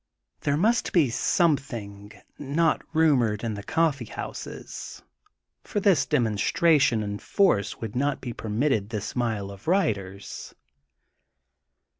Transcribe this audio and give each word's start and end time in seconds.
There 0.39 0.57
must 0.57 0.93
be 0.93 1.11
something, 1.11 2.11
not 2.39 2.81
rumored 2.91 3.43
in 3.43 3.53
the 3.53 3.61
coffee 3.61 4.05
houses, 4.05 5.03
or 5.75 5.79
this 5.79 6.07
demonstra 6.07 6.77
tioii 6.79 7.03
in 7.03 7.19
force 7.19 7.79
would 7.79 7.95
not 7.95 8.19
be 8.19 8.33
permitted 8.33 8.89
this 8.89 9.15
mile 9.15 9.51
of 9.51 9.67
riders. 9.67 10.55